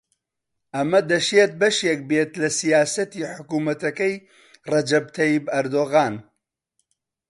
ئەمە 0.75 1.01
دەشێت 1.11 1.51
بەشێک 1.61 1.99
بێت 2.09 2.31
لە 2.41 2.49
سیاسەتی 2.59 3.29
حکوومەتەکەی 3.33 4.15
ڕەجەب 4.71 5.05
تەیب 5.15 5.43
ئەردۆغان 5.53 6.15